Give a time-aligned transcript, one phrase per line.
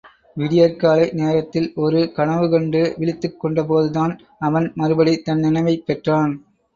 [0.37, 4.15] விடியற் காலை நேரத்தில் ஒரு கனவு கண்டு விழித்துக் கொண்ட போதுதான்
[4.39, 6.33] அவன் மறுபடி தன் நினைவைப் பெற்றான்.